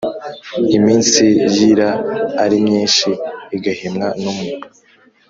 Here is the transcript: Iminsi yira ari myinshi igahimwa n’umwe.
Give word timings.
Iminsi 0.77 1.25
yira 1.55 1.89
ari 2.43 2.57
myinshi 2.65 3.09
igahimwa 3.55 4.07
n’umwe. 4.21 4.53